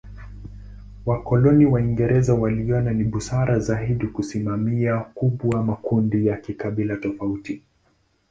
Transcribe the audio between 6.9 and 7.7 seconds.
tofauti.